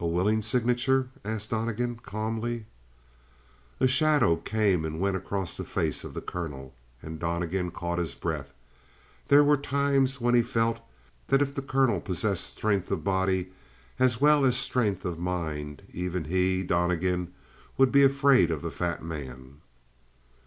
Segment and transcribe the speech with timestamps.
[0.00, 2.64] "A willing signature?" asked Donnegan, calmly.
[3.80, 8.14] A shadow came and went across the face of the colonel, and Donnegan caught his
[8.14, 8.54] breath.
[9.28, 10.80] There were times when he felt
[11.26, 13.52] that if the colonel possessed strength of body
[13.98, 17.34] as well as strength of mind even he, Donnegan,
[17.76, 19.60] would be afraid of the fat man.